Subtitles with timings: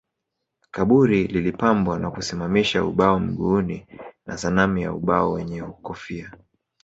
[0.71, 3.87] Kaburi lilipambwa kwa kusimamisha ubao mguuni
[4.25, 6.31] na sanamu ya ubao wenye kofia